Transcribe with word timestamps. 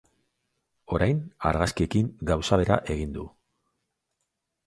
Orain, 0.97 1.19
argazkiekin 1.49 2.09
gauza 2.31 2.59
bera 2.61 2.79
egin 2.95 3.13
du. 3.19 3.27